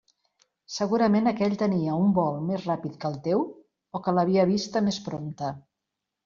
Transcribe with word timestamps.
Segurament 0.75 1.29
aquell 1.31 1.53
tenia 1.61 1.97
un 2.05 2.15
vol 2.15 2.39
més 2.47 2.63
ràpid 2.69 2.95
que 3.05 3.11
el 3.13 3.19
teu 3.29 3.45
o 3.61 4.03
que 4.07 4.15
l'havia 4.17 4.47
vista 4.55 4.83
més 4.89 5.01
prompte. 5.11 5.53